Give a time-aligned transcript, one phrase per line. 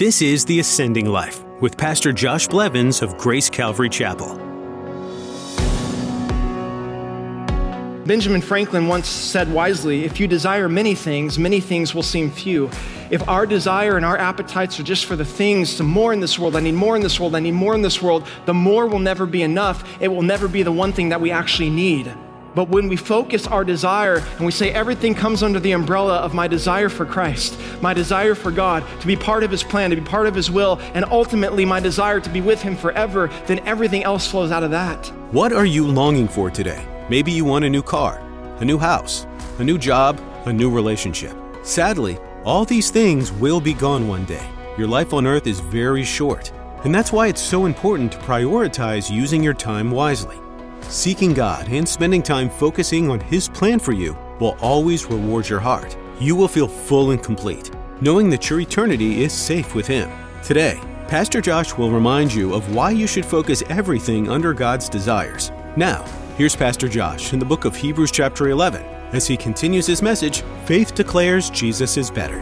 [0.00, 4.34] This is The Ascending Life with Pastor Josh Blevins of Grace Calvary Chapel.
[8.06, 12.70] Benjamin Franklin once said wisely if you desire many things, many things will seem few.
[13.10, 16.38] If our desire and our appetites are just for the things, to more in this
[16.38, 18.86] world, I need more in this world, I need more in this world, the more
[18.86, 19.84] will never be enough.
[20.00, 22.10] It will never be the one thing that we actually need.
[22.54, 26.34] But when we focus our desire and we say everything comes under the umbrella of
[26.34, 29.96] my desire for Christ, my desire for God, to be part of His plan, to
[29.96, 33.60] be part of His will, and ultimately my desire to be with Him forever, then
[33.60, 35.06] everything else flows out of that.
[35.30, 36.84] What are you longing for today?
[37.08, 38.20] Maybe you want a new car,
[38.58, 39.26] a new house,
[39.58, 41.36] a new job, a new relationship.
[41.62, 44.46] Sadly, all these things will be gone one day.
[44.76, 46.50] Your life on earth is very short,
[46.84, 50.38] and that's why it's so important to prioritize using your time wisely.
[50.88, 55.60] Seeking God and spending time focusing on His plan for you will always reward your
[55.60, 55.96] heart.
[56.18, 57.70] You will feel full and complete,
[58.00, 60.10] knowing that your eternity is safe with Him.
[60.42, 65.50] Today, Pastor Josh will remind you of why you should focus everything under God's desires.
[65.76, 66.04] Now,
[66.36, 70.42] here's Pastor Josh in the book of Hebrews, chapter 11, as he continues his message
[70.66, 72.38] Faith declares Jesus is better.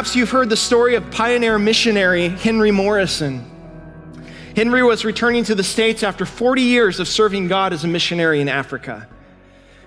[0.00, 3.44] Perhaps you've heard the story of pioneer missionary Henry Morrison.
[4.56, 8.40] Henry was returning to the States after 40 years of serving God as a missionary
[8.40, 9.06] in Africa.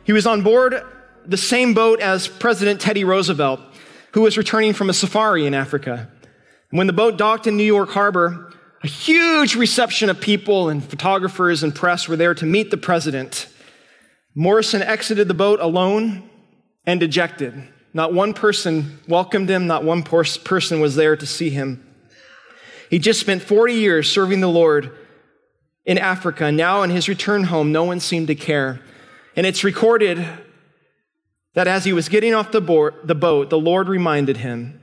[0.04, 0.84] He was on board
[1.26, 3.60] the same boat as President Teddy Roosevelt,
[4.12, 6.12] who was returning from a safari in Africa.
[6.70, 11.64] When the boat docked in New York Harbor, a huge reception of people and photographers
[11.64, 13.48] and press were there to meet the president.
[14.36, 16.30] Morrison exited the boat alone
[16.86, 17.73] and dejected.
[17.94, 21.88] Not one person welcomed him, not one person was there to see him.
[22.90, 24.96] He just spent 40 years serving the Lord
[25.86, 26.52] in Africa.
[26.52, 28.82] Now, in his return home, no one seemed to care.
[29.36, 30.26] And it's recorded
[31.54, 34.80] that as he was getting off the, board, the boat, the Lord reminded him,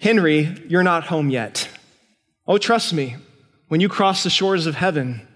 [0.00, 1.68] Henry, you're not home yet.
[2.46, 3.16] Oh, trust me,
[3.68, 5.26] when you cross the shores of heaven,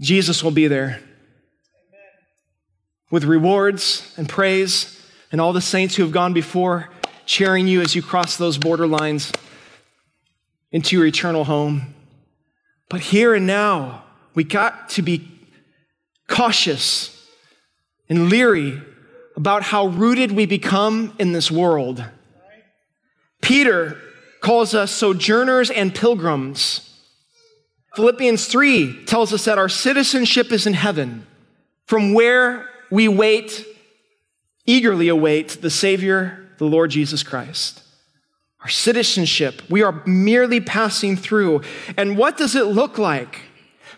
[0.00, 1.00] Jesus will be there
[3.10, 4.99] with rewards and praise
[5.32, 6.88] and all the saints who have gone before,
[7.26, 9.32] cheering you as you cross those border lines
[10.72, 11.94] into your eternal home.
[12.88, 14.04] But here and now,
[14.34, 15.28] we got to be
[16.28, 17.16] cautious
[18.08, 18.80] and leery
[19.36, 22.04] about how rooted we become in this world.
[23.40, 23.96] Peter
[24.40, 26.86] calls us sojourners and pilgrims.
[27.94, 31.26] Philippians 3 tells us that our citizenship is in heaven,
[31.86, 33.64] from where we wait
[34.70, 37.82] eagerly await the Savior, the Lord Jesus Christ.
[38.60, 41.62] Our citizenship, we are merely passing through.
[41.96, 43.40] And what does it look like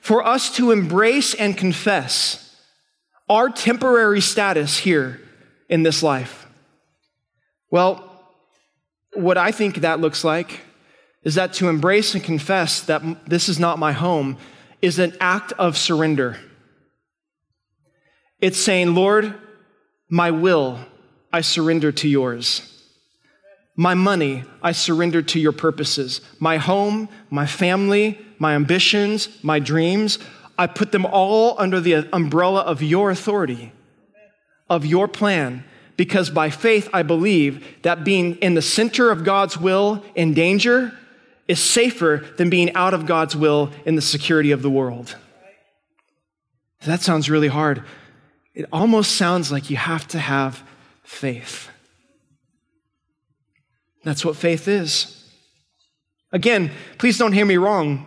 [0.01, 2.57] for us to embrace and confess
[3.29, 5.21] our temporary status here
[5.69, 6.47] in this life?
[7.71, 8.09] Well,
[9.15, 10.61] what I think that looks like
[11.23, 14.39] is that to embrace and confess that this is not my home
[14.81, 16.39] is an act of surrender.
[18.41, 19.35] It's saying, Lord,
[20.13, 20.79] my will,
[21.33, 22.85] I surrender to yours.
[23.77, 26.21] My money, I surrender to your purposes.
[26.39, 30.19] My home, my family, my ambitions, my dreams,
[30.59, 33.73] I put them all under the umbrella of your authority,
[34.69, 35.65] of your plan,
[35.97, 40.93] because by faith I believe that being in the center of God's will in danger
[41.49, 45.17] is safer than being out of God's will in the security of the world.
[46.85, 47.83] That sounds really hard
[48.55, 50.63] it almost sounds like you have to have
[51.03, 51.69] faith.
[54.05, 55.19] That's what faith is.
[56.33, 58.07] Again, please don't hear me wrong.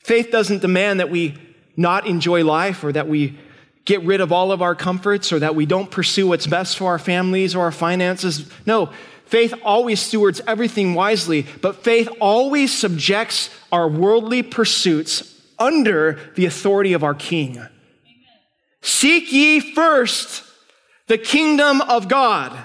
[0.00, 1.36] Faith doesn't demand that we
[1.76, 3.38] not enjoy life or that we
[3.84, 6.86] get rid of all of our comforts or that we don't pursue what's best for
[6.86, 8.50] our families or our finances.
[8.66, 8.90] No,
[9.24, 16.92] faith always stewards everything wisely, but faith always subjects our worldly pursuits under the authority
[16.92, 17.66] of our King.
[18.82, 20.44] Seek ye first
[21.06, 22.56] the kingdom of God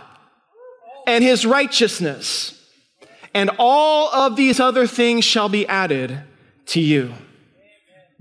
[1.07, 2.59] and his righteousness,
[3.33, 6.21] and all of these other things shall be added
[6.67, 7.13] to you.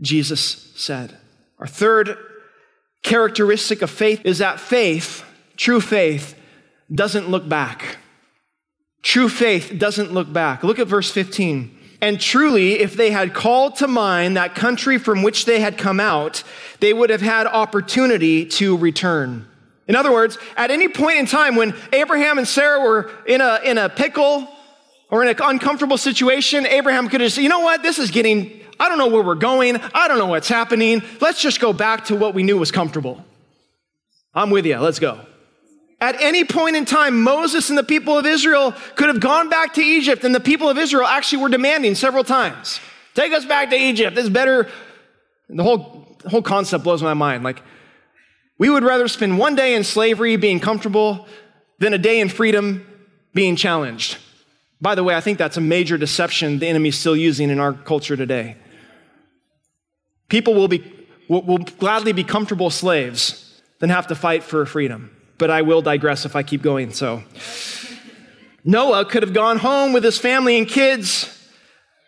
[0.01, 1.17] Jesus said.
[1.59, 2.17] Our third
[3.03, 5.25] characteristic of faith is that faith,
[5.57, 6.35] true faith,
[6.93, 7.99] doesn't look back.
[9.03, 10.63] True faith doesn't look back.
[10.63, 11.79] Look at verse 15.
[12.03, 16.01] And truly, if they had called to mind that country from which they had come
[16.01, 16.43] out,
[16.81, 19.47] they would have had opportunity to return.
[19.87, 23.61] In other words, at any point in time when Abraham and Sarah were in a,
[23.65, 24.49] in a pickle
[25.11, 28.61] or in an uncomfortable situation, Abraham could have said, you know what, this is getting,
[28.81, 29.77] I don't know where we're going.
[29.95, 31.03] I don't know what's happening.
[31.21, 33.25] Let's just go back to what we knew was comfortable.
[34.35, 34.77] I'm with you.
[34.79, 35.21] Let's go.
[36.03, 39.75] At any point in time, Moses and the people of Israel could have gone back
[39.75, 42.81] to Egypt, and the people of Israel actually were demanding several times
[43.15, 44.17] take us back to Egypt.
[44.17, 44.69] This is better.
[45.49, 47.45] The whole, the whole concept blows my mind.
[47.45, 47.63] Like,
[48.59, 51.29] we would rather spend one day in slavery being comfortable
[51.79, 52.85] than a day in freedom
[53.33, 54.17] being challenged.
[54.81, 57.75] By the way, I think that's a major deception the enemy's still using in our
[57.75, 58.57] culture today.
[60.29, 60.83] People will, be,
[61.29, 65.17] will, will gladly be comfortable slaves than have to fight for freedom.
[65.39, 67.23] But I will digress if I keep going, so.
[68.65, 71.29] Noah could have gone home with his family and kids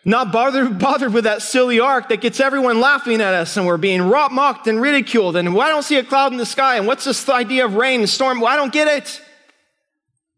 [0.05, 3.77] not bothered, bothered with that silly ark that gets everyone laughing at us and we're
[3.77, 5.35] being mocked and ridiculed.
[5.35, 6.77] And why don't see a cloud in the sky?
[6.77, 8.39] And what's this idea of rain and storm?
[8.39, 9.21] Well, I don't get it.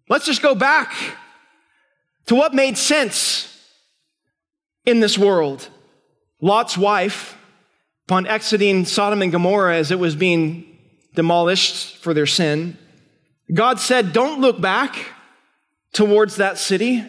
[0.10, 0.96] Let's just go back
[2.28, 3.54] to what made sense
[4.86, 5.68] in this world.
[6.40, 7.38] Lot's wife,
[8.06, 10.77] upon exiting Sodom and Gomorrah as it was being
[11.18, 12.78] demolished for their sin,
[13.52, 14.96] God said, Don't look back
[15.92, 17.04] towards that city.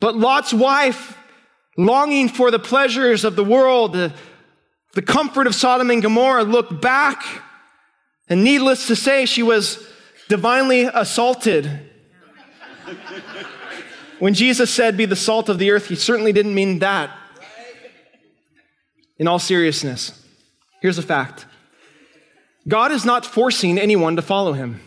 [0.00, 1.18] But Lot's wife
[1.76, 4.14] longing for the pleasures of the world, the,
[4.94, 7.22] the comfort of Sodom and Gomorrah, looked back.
[8.26, 9.86] And needless to say, she was
[10.30, 11.90] divinely assaulted.
[14.18, 17.14] when Jesus said, Be the salt of the earth, he certainly didn't mean that.
[19.18, 20.26] In all seriousness,
[20.80, 21.44] here's a fact
[22.68, 24.80] God is not forcing anyone to follow him,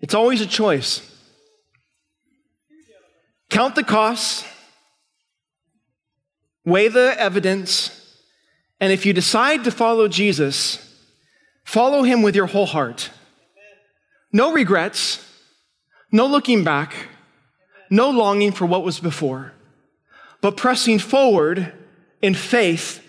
[0.00, 1.10] it's always a choice.
[3.50, 4.44] Count the costs,
[6.64, 8.18] weigh the evidence,
[8.80, 11.00] and if you decide to follow Jesus,
[11.64, 13.10] follow him with your whole heart.
[14.32, 15.24] No regrets,
[16.10, 16.94] no looking back,
[17.90, 19.52] no longing for what was before,
[20.40, 21.72] but pressing forward
[22.20, 23.03] in faith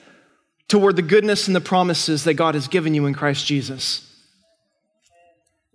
[0.75, 4.11] toward the goodness and the promises that God has given you in Christ Jesus.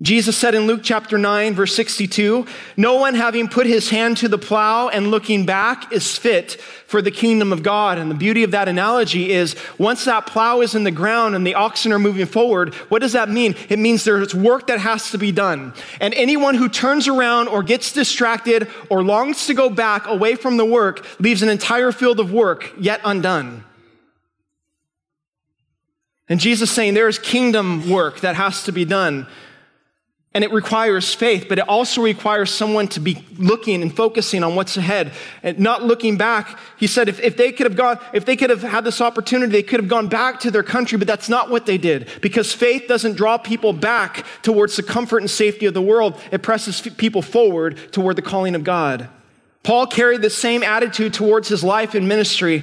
[0.03, 2.45] Jesus said in Luke chapter 9, verse 62,
[2.77, 7.01] No one having put his hand to the plow and looking back is fit for
[7.01, 7.97] the kingdom of God.
[7.97, 11.47] And the beauty of that analogy is once that plow is in the ground and
[11.47, 13.57] the oxen are moving forward, what does that mean?
[13.71, 15.73] It means there's work that has to be done.
[15.99, 20.59] And anyone who turns around or gets distracted or longs to go back away from
[20.59, 23.65] the work leaves an entire field of work yet undone.
[26.31, 29.27] And Jesus saying there is kingdom work that has to be done.
[30.33, 34.55] And it requires faith, but it also requires someone to be looking and focusing on
[34.55, 35.11] what's ahead
[35.43, 36.57] and not looking back.
[36.77, 39.51] He said if, if they could have gone, if they could have had this opportunity,
[39.51, 42.53] they could have gone back to their country, but that's not what they did because
[42.53, 46.17] faith doesn't draw people back towards the comfort and safety of the world.
[46.31, 49.09] It presses people forward toward the calling of God.
[49.65, 52.63] Paul carried the same attitude towards his life and ministry.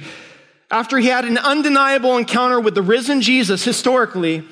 [0.70, 4.46] After he had an undeniable encounter with the risen Jesus historically,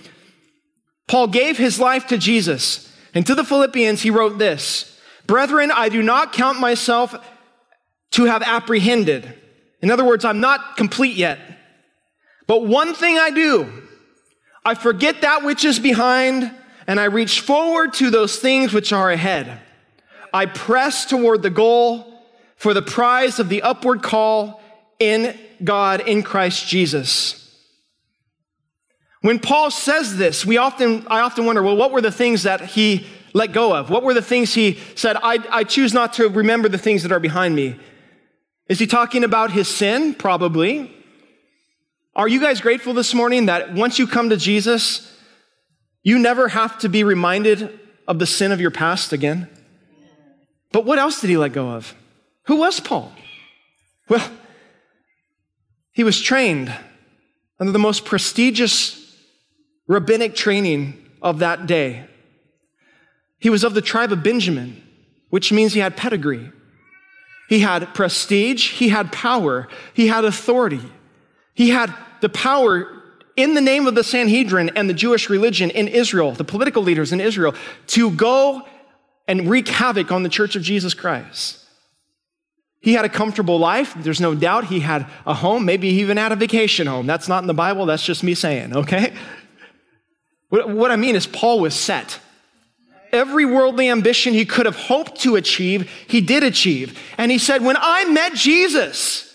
[1.09, 2.93] Paul gave his life to Jesus.
[3.15, 7.15] And to the Philippians, he wrote this Brethren, I do not count myself
[8.13, 9.35] to have apprehended.
[9.83, 11.39] In other words, I'm not complete yet.
[12.47, 13.67] But one thing I do,
[14.65, 16.51] I forget that which is behind,
[16.87, 19.61] and I reach forward to those things which are ahead.
[20.33, 22.23] I press toward the goal
[22.57, 24.63] for the prize of the upward call
[24.99, 27.43] in God in Christ Jesus.
[29.23, 32.61] When Paul says this, we often, I often wonder, well, what were the things that
[32.61, 33.91] he let go of?
[33.91, 37.13] What were the things he said, I, I choose not to remember the things that
[37.13, 37.77] are behind me?
[38.69, 40.15] Is he talking about his sin?
[40.15, 40.95] Probably.
[42.15, 45.13] Are you guys grateful this morning that once you come to Jesus,
[46.03, 49.49] you never have to be reminded of the sin of your past again?
[50.73, 51.95] But what else did he let go of?
[52.45, 53.13] Who was Paul?
[54.09, 54.31] Well,
[55.97, 56.73] he was trained
[57.59, 59.17] under the most prestigious
[59.87, 62.05] rabbinic training of that day.
[63.39, 64.83] He was of the tribe of Benjamin,
[65.31, 66.53] which means he had pedigree.
[67.49, 70.83] He had prestige, he had power, he had authority.
[71.55, 72.93] He had the power
[73.35, 77.11] in the name of the Sanhedrin and the Jewish religion in Israel, the political leaders
[77.11, 77.55] in Israel,
[77.87, 78.69] to go
[79.27, 81.66] and wreak havoc on the church of Jesus Christ.
[82.81, 83.95] He had a comfortable life.
[83.97, 85.65] There's no doubt he had a home.
[85.65, 87.07] Maybe he even had a vacation home.
[87.07, 87.87] That's not in the Bible.
[87.87, 89.13] That's just me saying, okay?
[90.49, 92.21] What I mean is, Paul was set.
[93.13, 96.99] Every worldly ambition he could have hoped to achieve, he did achieve.
[97.19, 99.27] And he said, When I met Jesus,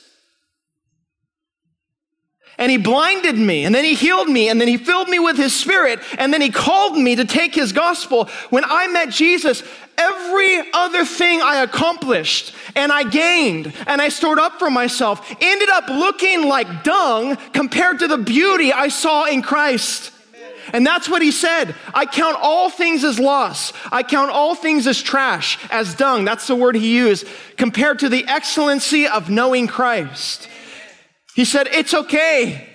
[2.58, 5.36] and he blinded me, and then he healed me, and then he filled me with
[5.36, 8.30] his spirit, and then he called me to take his gospel.
[8.52, 9.64] When I met Jesus,
[10.02, 15.70] every other thing I accomplished and I gained and I stored up for myself ended
[15.70, 20.12] up looking like dung compared to the beauty I saw in Christ.
[20.74, 21.76] And that's what he said.
[21.94, 23.74] I count all things as loss.
[23.92, 26.24] I count all things as trash, as dung.
[26.24, 27.28] That's the word he used,
[27.58, 30.48] compared to the excellency of knowing Christ.
[31.36, 32.70] He said, It's okay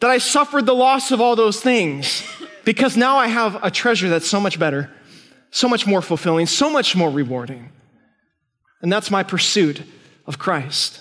[0.00, 2.22] that I suffered the loss of all those things
[2.66, 4.90] because now I have a treasure that's so much better,
[5.52, 7.70] so much more fulfilling, so much more rewarding.
[8.82, 9.82] And that's my pursuit
[10.26, 11.00] of Christ.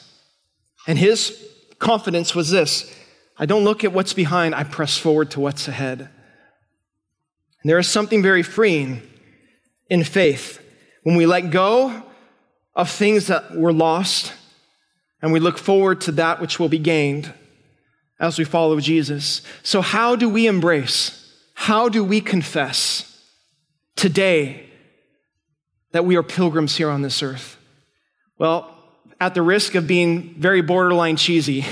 [0.87, 1.43] And his
[1.79, 2.95] confidence was this
[3.37, 6.01] I don't look at what's behind, I press forward to what's ahead.
[6.01, 9.01] And there is something very freeing
[9.89, 10.63] in faith
[11.01, 12.03] when we let go
[12.75, 14.33] of things that were lost
[15.19, 17.33] and we look forward to that which will be gained
[18.19, 19.41] as we follow Jesus.
[19.63, 21.23] So, how do we embrace?
[21.55, 23.19] How do we confess
[23.95, 24.69] today
[25.91, 27.57] that we are pilgrims here on this earth?
[28.37, 28.71] Well,
[29.19, 31.65] at the risk of being very borderline cheesy,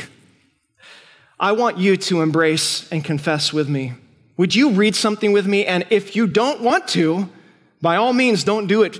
[1.39, 3.93] I want you to embrace and confess with me.
[4.37, 5.65] Would you read something with me?
[5.65, 7.29] And if you don't want to,
[7.81, 8.99] by all means, don't do it.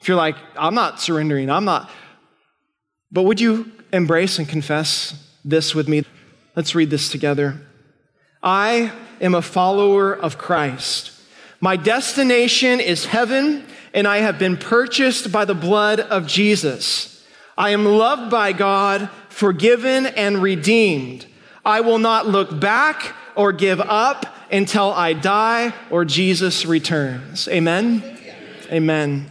[0.00, 1.88] If you're like, I'm not surrendering, I'm not.
[3.12, 5.14] But would you embrace and confess
[5.44, 6.04] this with me?
[6.56, 7.60] Let's read this together.
[8.42, 11.12] I am a follower of Christ.
[11.60, 17.26] My destination is heaven, and I have been purchased by the blood of Jesus.
[17.56, 21.26] I am loved by God, forgiven, and redeemed.
[21.64, 27.48] I will not look back or give up until I die or Jesus returns.
[27.48, 28.02] Amen?
[28.70, 29.30] Amen.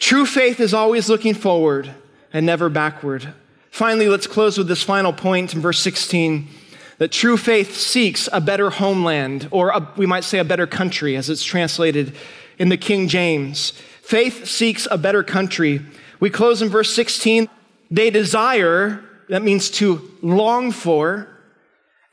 [0.00, 1.90] True faith is always looking forward
[2.32, 3.32] and never backward.
[3.70, 6.48] Finally, let's close with this final point in verse 16
[6.98, 11.16] that true faith seeks a better homeland, or a, we might say a better country,
[11.16, 12.14] as it's translated
[12.58, 13.72] in the King James.
[14.02, 15.80] Faith seeks a better country.
[16.20, 17.48] We close in verse 16.
[17.90, 21.28] They desire, that means to long for,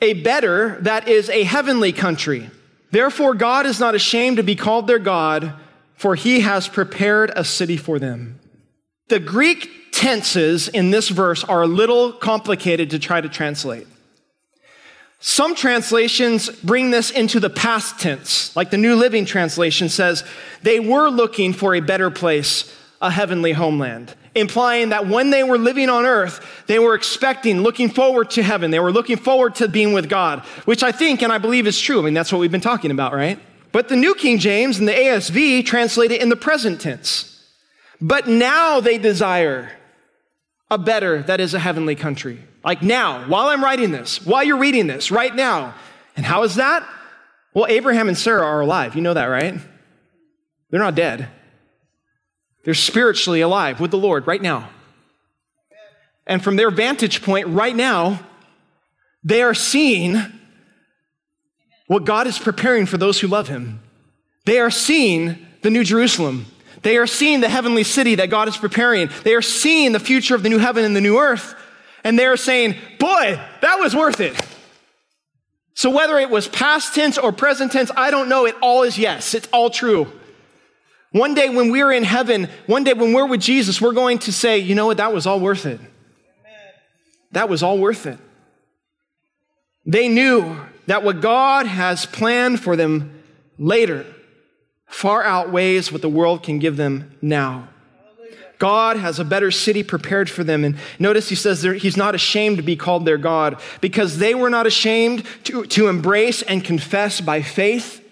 [0.02, 2.50] a better, that is a heavenly country.
[2.90, 5.54] Therefore, God is not ashamed to be called their God,
[5.96, 8.40] for he has prepared a city for them.
[9.08, 13.88] The Greek tenses in this verse are a little complicated to try to translate.
[15.24, 20.24] Some translations bring this into the past tense, like the New Living Translation says,
[20.64, 25.60] they were looking for a better place, a heavenly homeland, implying that when they were
[25.60, 28.72] living on earth, they were expecting, looking forward to heaven.
[28.72, 31.80] They were looking forward to being with God, which I think and I believe is
[31.80, 32.00] true.
[32.00, 33.40] I mean, that's what we've been talking about, right?
[33.72, 37.46] But the New King James and the ASV translate it in the present tense.
[38.02, 39.72] But now they desire
[40.72, 42.40] a better that is a heavenly country.
[42.64, 45.74] Like now, while I'm writing this, while you're reading this, right now.
[46.16, 46.88] And how is that?
[47.54, 48.96] Well, Abraham and Sarah are alive.
[48.96, 49.60] You know that, right?
[50.70, 51.28] They're not dead.
[52.64, 54.70] They're spiritually alive with the Lord right now.
[56.28, 58.22] And from their vantage point right now,
[59.24, 60.22] they are seeing
[61.88, 63.82] what God is preparing for those who love Him.
[64.46, 66.46] They are seeing the New Jerusalem.
[66.84, 69.10] They are seeing the heavenly city that God is preparing.
[69.24, 71.54] They are seeing the future of the new heaven and the new earth.
[72.04, 74.36] And they're saying, boy, that was worth it.
[75.74, 78.46] So whether it was past tense or present tense, I don't know.
[78.46, 79.34] It all is yes.
[79.34, 80.12] It's all true.
[81.12, 84.32] One day when we're in heaven, one day when we're with Jesus, we're going to
[84.32, 84.98] say, you know what?
[84.98, 85.80] That was all worth it.
[87.32, 88.20] That was all worth it.
[89.86, 93.24] They knew that what God has planned for them
[93.58, 94.06] later
[94.88, 97.70] far outweighs what the world can give them now.
[98.62, 100.64] God has a better city prepared for them.
[100.64, 104.52] And notice he says he's not ashamed to be called their God because they were
[104.52, 108.08] not ashamed to, to embrace and confess by faith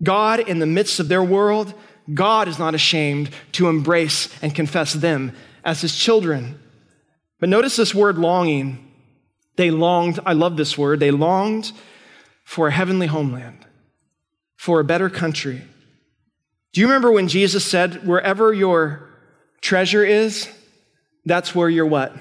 [0.00, 1.74] God in the midst of their world.
[2.14, 5.32] God is not ashamed to embrace and confess them
[5.64, 6.60] as his children.
[7.40, 8.92] But notice this word longing.
[9.56, 11.72] They longed, I love this word, they longed
[12.44, 13.66] for a heavenly homeland,
[14.54, 15.62] for a better country.
[16.72, 19.07] Do you remember when Jesus said, wherever your
[19.60, 20.48] treasure is,
[21.24, 22.14] that's where your what?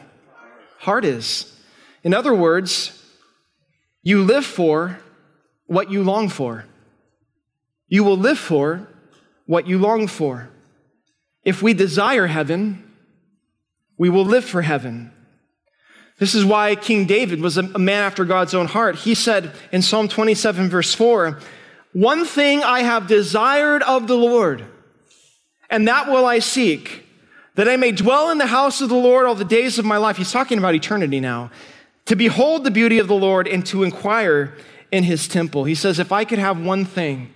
[0.80, 1.54] Heart is.
[2.04, 3.04] In other words,
[4.04, 5.00] you live for
[5.66, 6.66] what you long for.
[7.88, 8.88] You will live for
[9.46, 10.50] what you long for.
[11.44, 12.84] If we desire heaven,
[13.98, 15.12] we will live for heaven.
[16.20, 18.96] This is why King David was a man after God's own heart.
[18.96, 21.40] He said in Psalm 27, verse 4,
[21.94, 24.66] one thing I have desired of the Lord,
[25.70, 27.07] and that will I seek,
[27.58, 29.98] that I may dwell in the house of the Lord all the days of my
[29.98, 30.18] life.
[30.18, 31.52] He's talking about eternity now.
[32.06, 34.56] To behold the beauty of the Lord and to inquire
[34.92, 35.66] in his temple.
[35.66, 37.34] He says, if I could have one thing,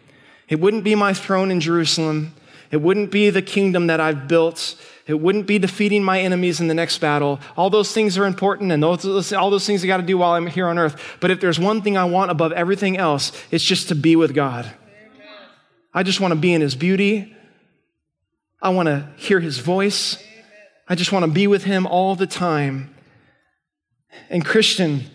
[0.48, 2.34] it wouldn't be my throne in Jerusalem.
[2.70, 4.76] It wouldn't be the kingdom that I've built.
[5.08, 7.40] It wouldn't be defeating my enemies in the next battle.
[7.58, 10.34] All those things are important and those, all those things I got to do while
[10.34, 11.18] I'm here on earth.
[11.20, 14.36] But if there's one thing I want above everything else, it's just to be with
[14.36, 14.72] God.
[15.94, 17.36] I just want to be in His beauty.
[18.62, 20.18] I want to hear His voice.
[20.88, 22.94] I just want to be with Him all the time.
[24.30, 25.06] And, Christian,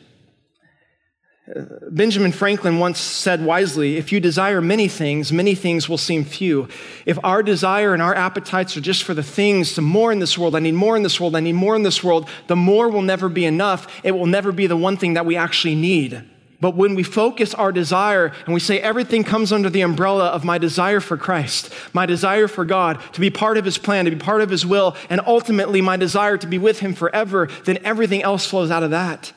[1.90, 6.68] Benjamin Franklin once said wisely if you desire many things, many things will seem few.
[7.04, 10.36] If our desire and our appetites are just for the things to more in this
[10.36, 12.88] world, I need more in this world, I need more in this world, the more
[12.88, 13.86] will never be enough.
[14.02, 16.24] It will never be the one thing that we actually need.
[16.60, 20.44] But when we focus our desire and we say everything comes under the umbrella of
[20.44, 24.10] my desire for Christ, my desire for God, to be part of His plan, to
[24.10, 27.78] be part of His will, and ultimately my desire to be with Him forever, then
[27.84, 29.32] everything else flows out of that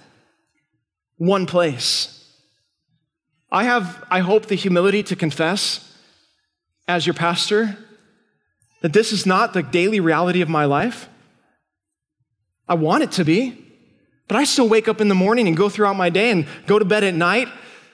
[1.17, 2.15] one place.
[3.51, 5.93] I have, I hope, the humility to confess
[6.87, 7.77] as your pastor
[8.81, 11.09] that this is not the daily reality of my life.
[12.67, 13.65] I want it to be,
[14.29, 16.79] but I still wake up in the morning and go throughout my day and go
[16.79, 17.49] to bed at night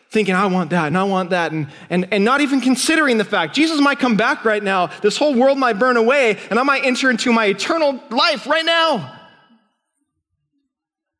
[0.10, 3.26] thinking, I want that and I want that, and, and, and not even considering the
[3.26, 6.64] fact Jesus might come back right now, this whole world might burn away, and I
[6.64, 9.20] might enter into my eternal life right now.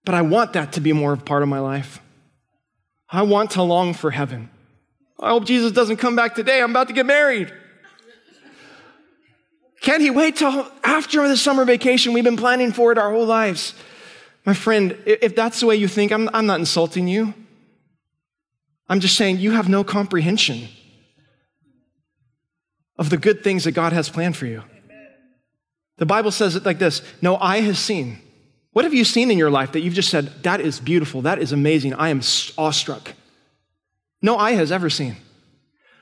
[0.06, 2.00] But I want that to be more of part of my life.
[3.10, 4.50] I want to long for heaven.
[5.20, 6.62] I hope Jesus doesn't come back today.
[6.62, 7.54] I'm about to get married.
[9.82, 12.14] Can't he wait till after the summer vacation?
[12.14, 13.74] We've been planning for it our whole lives.
[14.46, 17.34] My friend, if that's the way you think, I'm, I'm not insulting you.
[18.88, 20.68] I'm just saying you have no comprehension
[22.98, 24.64] of the good things that God has planned for you.
[25.98, 28.20] The Bible says it like this No eye has seen,
[28.74, 31.40] what have you seen in your life that you've just said, that is beautiful, that
[31.40, 32.22] is amazing, I am
[32.58, 33.14] awestruck?
[34.22, 35.16] No eye has ever seen,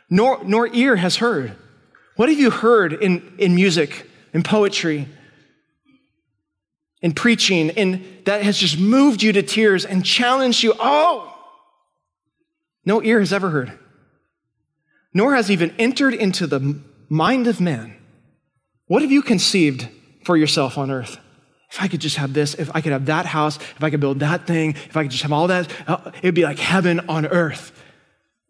[0.09, 1.55] nor, nor ear has heard.
[2.15, 5.07] What have you heard in, in music, in poetry,
[7.03, 10.73] in preaching, and that has just moved you to tears and challenged you?
[10.79, 11.29] Oh,
[12.85, 13.77] no ear has ever heard,
[15.13, 17.95] nor has even entered into the mind of man.
[18.87, 19.87] What have you conceived
[20.23, 21.19] for yourself on earth?
[21.73, 23.99] if I could just have this, if I could have that house, if I could
[23.99, 26.99] build that thing, if I could just have all that, uh, it'd be like heaven
[27.09, 27.71] on earth.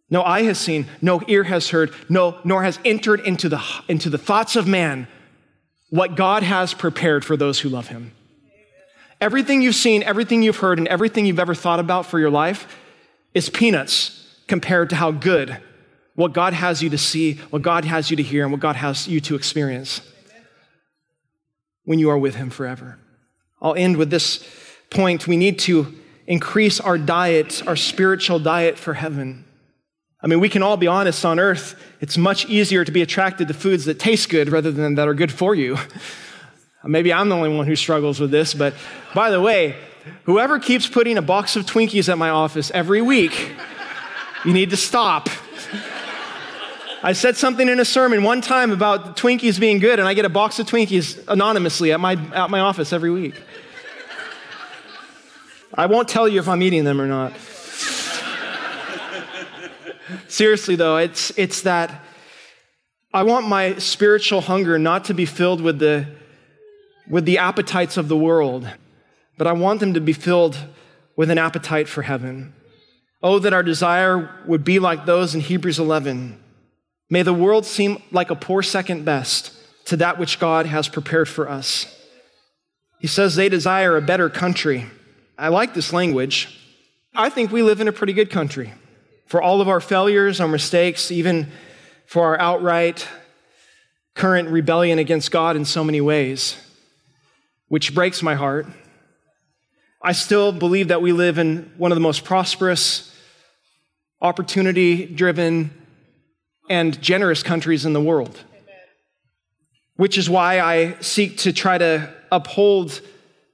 [0.10, 4.10] No eye has seen, no ear has heard, no, nor has entered into the, into
[4.10, 5.08] the thoughts of man
[5.90, 8.12] what God has prepared for those who love him.
[9.24, 12.68] Everything you've seen, everything you've heard, and everything you've ever thought about for your life
[13.34, 15.62] is peanuts compared to how good
[16.16, 18.76] what God has you to see, what God has you to hear, and what God
[18.76, 20.02] has you to experience
[21.86, 23.00] when you are with him forever.
[23.62, 24.46] I'll end with this
[24.90, 25.26] point.
[25.26, 25.96] We need to
[26.28, 29.46] increase our diet, our spiritual diet for heaven.
[30.22, 31.82] I mean, we can all be honest on earth.
[32.02, 35.14] It's much easier to be attracted to foods that taste good rather than that are
[35.14, 35.78] good for you.
[36.86, 38.74] Maybe I'm the only one who struggles with this, but
[39.16, 39.76] by the way,
[40.24, 43.54] whoever keeps putting a box of Twinkies at my office every week,
[44.44, 45.30] you need to stop.
[47.02, 50.26] I said something in a sermon one time about Twinkies being good, and I get
[50.26, 53.36] a box of Twinkies anonymously at my, at my office every week.
[55.74, 57.34] I won't tell you if I'm eating them or not.
[60.28, 62.04] Seriously, though, it's, it's that
[63.14, 66.08] I want my spiritual hunger not to be filled with the,
[67.10, 68.70] with the appetites of the world,
[69.38, 70.58] but I want them to be filled
[71.16, 72.54] with an appetite for heaven.
[73.22, 76.40] Oh, that our desire would be like those in Hebrews 11.
[77.10, 79.54] May the world seem like a poor second best
[79.86, 81.86] to that which God has prepared for us.
[83.00, 84.90] He says they desire a better country
[85.38, 86.60] I like this language.
[87.16, 88.74] I think we live in a pretty good country.
[89.26, 91.52] For all of our failures, our mistakes, even
[92.06, 93.08] for our outright
[94.14, 96.56] current rebellion against God in so many ways,
[97.68, 98.68] which breaks my heart.
[100.02, 103.16] I still believe that we live in one of the most prosperous,
[104.22, 105.72] opportunity driven,
[106.70, 108.38] and generous countries in the world.
[109.96, 113.02] Which is why I seek to try to uphold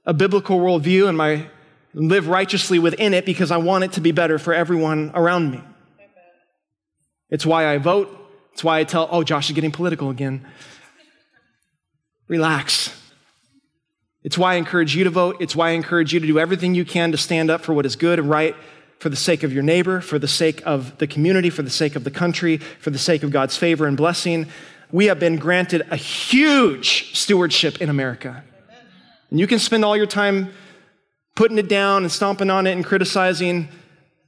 [0.06, 1.46] a biblical worldview and my
[1.94, 5.58] live righteously within it because I want it to be better for everyone around me.
[5.58, 5.68] Amen.
[7.28, 8.16] It's why I vote.
[8.52, 10.46] It's why I tell, oh, Josh is getting political again.
[12.28, 12.96] Relax.
[14.22, 15.36] It's why I encourage you to vote.
[15.40, 17.86] It's why I encourage you to do everything you can to stand up for what
[17.86, 18.54] is good and right
[18.98, 21.96] for the sake of your neighbor, for the sake of the community, for the sake
[21.96, 24.46] of the country, for the sake of God's favor and blessing.
[24.92, 28.44] we have been granted a huge stewardship in America.
[29.30, 30.52] And you can spend all your time
[31.34, 33.68] putting it down and stomping on it and criticizing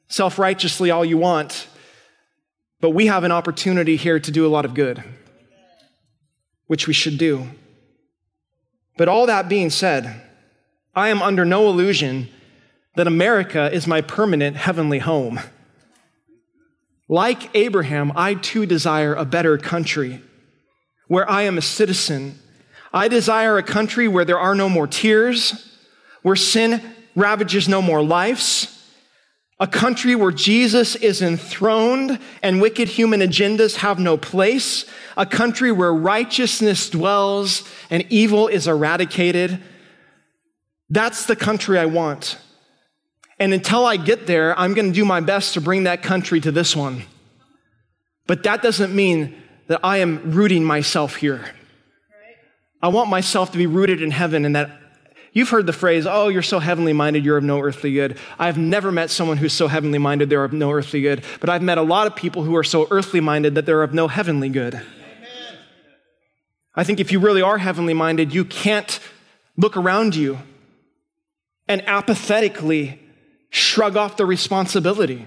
[0.08, 1.66] self righteously all you want.
[2.80, 5.02] But we have an opportunity here to do a lot of good,
[6.66, 7.48] which we should do.
[9.02, 10.14] But all that being said,
[10.94, 12.28] I am under no illusion
[12.94, 15.40] that America is my permanent heavenly home.
[17.08, 20.22] Like Abraham, I too desire a better country
[21.08, 22.38] where I am a citizen.
[22.92, 25.76] I desire a country where there are no more tears,
[26.22, 26.80] where sin
[27.16, 28.81] ravages no more lives,
[29.62, 34.84] a country where Jesus is enthroned and wicked human agendas have no place,
[35.16, 39.60] a country where righteousness dwells and evil is eradicated.
[40.90, 42.38] That's the country I want.
[43.38, 46.40] And until I get there, I'm going to do my best to bring that country
[46.40, 47.04] to this one.
[48.26, 51.54] But that doesn't mean that I am rooting myself here.
[52.82, 54.81] I want myself to be rooted in heaven and that
[55.32, 58.18] You've heard the phrase, oh, you're so heavenly minded, you're of no earthly good.
[58.38, 61.24] I've never met someone who's so heavenly minded, they're of no earthly good.
[61.40, 63.94] But I've met a lot of people who are so earthly minded that they're of
[63.94, 64.80] no heavenly good.
[66.74, 69.00] I think if you really are heavenly minded, you can't
[69.56, 70.38] look around you
[71.66, 73.00] and apathetically
[73.50, 75.26] shrug off the responsibility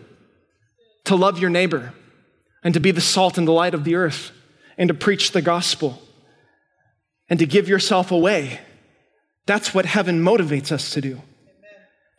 [1.06, 1.94] to love your neighbor
[2.64, 4.32] and to be the salt and the light of the earth
[4.78, 6.02] and to preach the gospel
[7.30, 8.60] and to give yourself away
[9.46, 11.22] that's what heaven motivates us to do.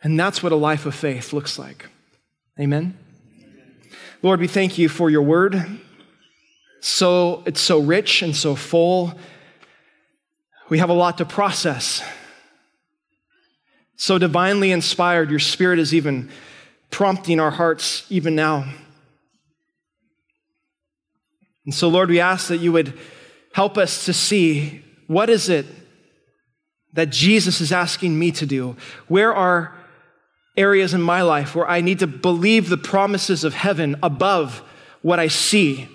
[0.03, 1.87] And that's what a life of faith looks like.
[2.59, 2.97] Amen.
[4.21, 5.79] Lord, we thank you for your word.
[6.81, 9.13] So it's so rich and so full.
[10.69, 12.03] We have a lot to process.
[13.95, 16.29] So divinely inspired, your spirit is even
[16.91, 18.71] prompting our hearts even now.
[21.65, 22.97] And so, Lord, we ask that you would
[23.53, 25.65] help us to see what is it
[26.97, 28.75] that Jesus is asking me to do?
[29.07, 29.75] Where are
[30.57, 34.63] areas in my life where I need to believe the promises of heaven above
[35.03, 35.87] what I see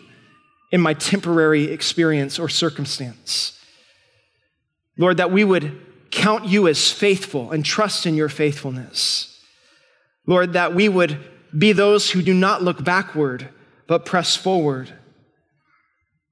[0.70, 3.58] in my temporary experience or circumstance?
[4.96, 5.76] Lord, that we would
[6.12, 9.40] count you as faithful and trust in your faithfulness.
[10.24, 11.18] Lord, that we would
[11.58, 13.48] be those who do not look backward,
[13.88, 14.92] but press forward.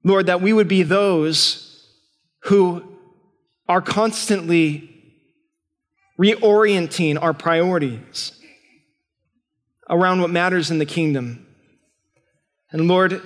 [0.04, 1.88] Lord, that we would be those
[2.44, 2.89] who
[3.70, 4.90] are constantly
[6.20, 8.32] reorienting our priorities
[9.88, 11.46] around what matters in the kingdom.
[12.72, 13.22] And Lord,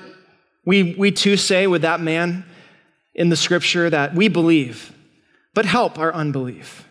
[0.67, 2.45] we, we too say with that man
[3.15, 4.95] in the scripture that we believe,
[5.55, 6.87] but help our unbelief.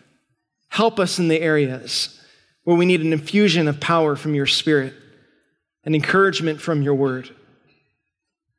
[0.70, 2.20] Help us in the areas
[2.64, 4.94] where we need an infusion of power from your spirit
[5.84, 7.30] and encouragement from your word.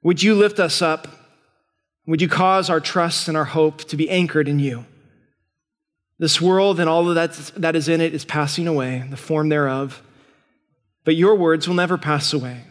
[0.03, 1.10] Would you lift us up
[2.08, 4.86] would you cause our trust and our hope to be anchored in you?
[6.18, 10.02] This world and all that, that is in it is passing away, the form thereof.
[11.04, 12.65] But your words will never pass away.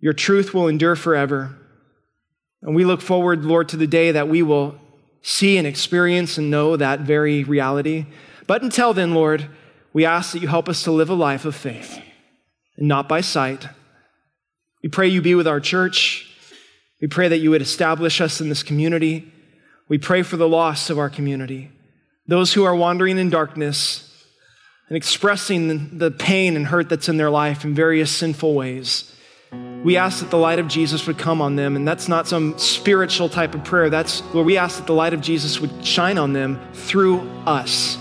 [0.00, 1.56] Your truth will endure forever.
[2.62, 4.78] And we look forward, Lord, to the day that we will
[5.22, 8.06] see and experience and know that very reality.
[8.46, 9.48] But until then, Lord,
[9.92, 12.00] we ask that you help us to live a life of faith
[12.76, 13.68] and not by sight.
[14.82, 16.31] We pray you be with our church.
[17.02, 19.30] We pray that you would establish us in this community.
[19.88, 21.70] We pray for the lost of our community,
[22.26, 24.08] those who are wandering in darkness
[24.88, 29.12] and expressing the pain and hurt that's in their life in various sinful ways.
[29.82, 32.56] We ask that the light of Jesus would come on them, and that's not some
[32.56, 33.90] spiritual type of prayer.
[33.90, 37.98] That's where we ask that the light of Jesus would shine on them through us.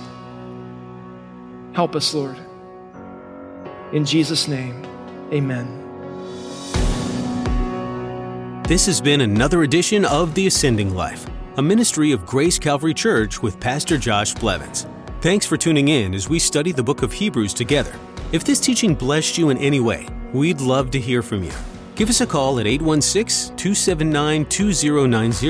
[1.74, 2.38] Help us, Lord.
[3.94, 4.86] In Jesus' name,
[5.34, 5.81] amen.
[8.72, 11.26] This has been another edition of The Ascending Life,
[11.58, 14.88] a ministry of Grace Calvary Church with Pastor Josh Blevins.
[15.20, 17.94] Thanks for tuning in as we study the book of Hebrews together.
[18.32, 21.52] If this teaching blessed you in any way, we'd love to hear from you.
[21.96, 25.50] Give us a call at 816 279 2090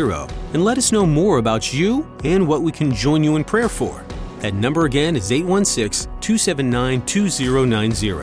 [0.55, 3.69] and let us know more about you and what we can join you in prayer
[3.69, 4.03] for.
[4.39, 8.13] That number again is 816 279 2090.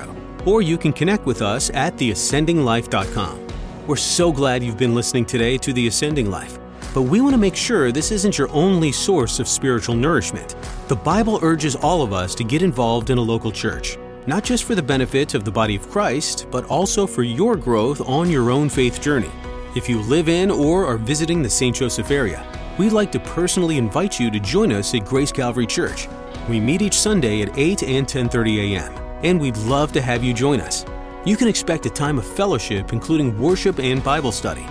[0.44, 3.47] Or you can connect with us at theascendinglife.com.
[3.88, 6.58] We're so glad you've been listening today to The Ascending Life.
[6.92, 10.56] But we want to make sure this isn't your only source of spiritual nourishment.
[10.88, 13.96] The Bible urges all of us to get involved in a local church,
[14.26, 18.06] not just for the benefit of the body of Christ, but also for your growth
[18.06, 19.30] on your own faith journey.
[19.74, 21.74] If you live in or are visiting the St.
[21.74, 22.44] Joseph area,
[22.76, 26.08] we'd like to personally invite you to join us at Grace Calvary Church.
[26.46, 30.34] We meet each Sunday at 8 and 10:30 a.m., and we'd love to have you
[30.34, 30.84] join us
[31.24, 34.66] you can expect a time of fellowship, including worship and Bible study.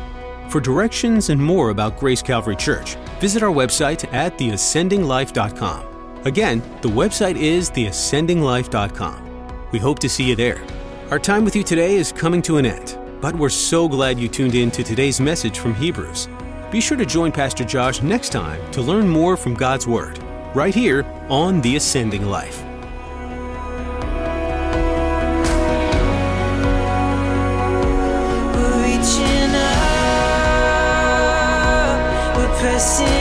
[0.49, 5.85] For directions and more about Grace Calvary Church, visit our website at theascendinglife.com.
[6.25, 9.23] Again, the website is theascendinglife.com.
[9.71, 10.63] We hope to see you there.
[11.11, 14.27] Our time with you today is coming to an end, but we're so glad you
[14.27, 16.27] tuned in to today's message from Hebrews.
[16.71, 20.19] Be sure to join Pastor Josh next time to learn more from God's Word,
[20.53, 22.66] right here on The Ascending Life.
[32.77, 33.16] We're